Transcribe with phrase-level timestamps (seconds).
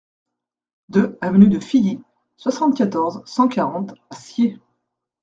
[0.89, 2.01] deux avenue de Filly,
[2.35, 4.57] soixante-quatorze, cent quarante à Sciez